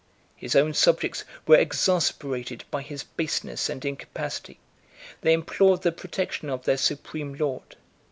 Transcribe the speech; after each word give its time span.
His 0.35 0.55
own 0.55 0.73
subjects 0.73 1.25
were 1.45 1.57
exasperated 1.57 2.63
by 2.71 2.81
his 2.81 3.03
baseness 3.03 3.69
and 3.69 3.85
incapacity; 3.85 4.57
they 5.21 5.31
implored 5.31 5.83
the 5.83 5.91
protection 5.91 6.49
of 6.49 6.63
their 6.63 6.77
supreme 6.77 7.35
lord. 7.35 7.75